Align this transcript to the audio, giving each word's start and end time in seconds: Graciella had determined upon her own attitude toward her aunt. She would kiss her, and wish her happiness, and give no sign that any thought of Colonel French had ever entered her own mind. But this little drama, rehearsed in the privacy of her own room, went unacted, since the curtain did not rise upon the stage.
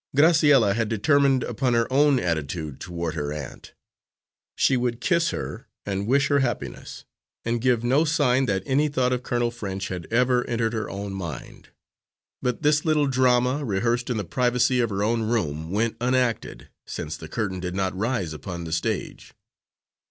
Graciella 0.17 0.73
had 0.73 0.89
determined 0.89 1.43
upon 1.43 1.75
her 1.75 1.85
own 1.93 2.17
attitude 2.19 2.79
toward 2.79 3.13
her 3.13 3.31
aunt. 3.31 3.75
She 4.55 4.75
would 4.75 4.99
kiss 4.99 5.29
her, 5.29 5.67
and 5.85 6.07
wish 6.07 6.27
her 6.29 6.39
happiness, 6.39 7.05
and 7.45 7.61
give 7.61 7.83
no 7.83 8.03
sign 8.03 8.47
that 8.47 8.63
any 8.65 8.87
thought 8.89 9.13
of 9.13 9.21
Colonel 9.21 9.51
French 9.51 9.89
had 9.89 10.07
ever 10.11 10.43
entered 10.47 10.73
her 10.73 10.89
own 10.89 11.13
mind. 11.13 11.69
But 12.41 12.63
this 12.63 12.83
little 12.83 13.05
drama, 13.05 13.63
rehearsed 13.63 14.09
in 14.09 14.17
the 14.17 14.23
privacy 14.23 14.79
of 14.79 14.89
her 14.89 15.03
own 15.03 15.21
room, 15.21 15.69
went 15.69 15.97
unacted, 16.01 16.69
since 16.87 17.15
the 17.15 17.27
curtain 17.27 17.59
did 17.59 17.75
not 17.75 17.95
rise 17.95 18.33
upon 18.33 18.63
the 18.63 18.71
stage. 18.71 19.33